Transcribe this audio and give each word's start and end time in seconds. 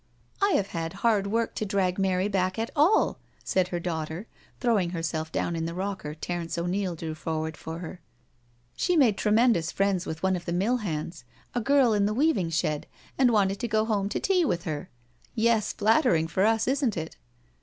"I 0.41 0.53
have 0.53 0.69
had 0.69 0.93
hard 1.05 1.27
work 1.27 1.53
to 1.53 1.63
drag 1.63 1.99
Mary 1.99 2.27
back 2.27 2.57
at 2.57 2.71
all," 2.75 3.19
said 3.43 3.67
her 3.67 3.79
daughter, 3.79 4.25
throwing 4.59 4.89
herself 4.97 5.31
down 5.31 5.55
in 5.55 5.67
the 5.67 5.75
rocker 5.75 6.15
Terence 6.15 6.57
O'Neil 6.57 6.95
drew 6.95 7.13
forward 7.13 7.55
for 7.55 7.77
her." 7.77 8.01
She 8.75 8.97
made 8.97 9.15
tremendous 9.15 9.71
friends 9.71 10.07
with 10.07 10.23
one 10.23 10.35
of 10.35 10.45
the 10.45 10.53
mill 10.53 10.77
hands— 10.77 11.23
a 11.53 11.61
girl 11.61 11.93
in 11.93 12.07
the 12.07 12.15
weaving 12.15 12.49
shed— 12.49 12.87
and 13.15 13.29
wanted 13.29 13.59
to 13.59 13.67
go 13.67 13.85
home 13.85 14.09
to 14.09 14.19
tea 14.19 14.43
with 14.43 14.63
her 14.63 14.89
I 14.89 15.29
Yes, 15.35 15.71
flattering 15.71 16.27
for 16.27 16.47
us, 16.47 16.67
isn't 16.67 16.97
it?" 16.97 17.17